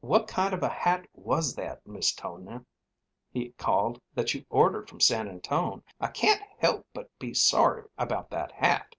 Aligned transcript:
"What 0.00 0.26
kind 0.26 0.52
of 0.54 0.64
a 0.64 0.68
hat 0.68 1.06
was 1.14 1.54
that, 1.54 1.86
Miss 1.86 2.12
Tonia," 2.12 2.64
he 3.30 3.50
called, 3.50 4.02
"that 4.12 4.34
you 4.34 4.44
ordered 4.50 4.88
from 4.90 5.00
San 5.00 5.28
Antone? 5.28 5.84
I 6.00 6.08
can't 6.08 6.42
help 6.58 6.84
but 6.92 7.16
be 7.20 7.32
sorry 7.32 7.84
about 7.96 8.28
that 8.30 8.50
hat." 8.50 8.96